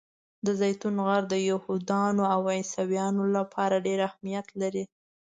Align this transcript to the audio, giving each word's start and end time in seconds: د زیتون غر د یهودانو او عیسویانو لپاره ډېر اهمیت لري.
د 0.45 0.47
زیتون 0.61 0.95
غر 1.05 1.23
د 1.29 1.35
یهودانو 1.49 2.23
او 2.33 2.41
عیسویانو 2.57 3.23
لپاره 3.37 3.83
ډېر 3.85 3.99
اهمیت 4.09 4.47
لري. 4.61 4.83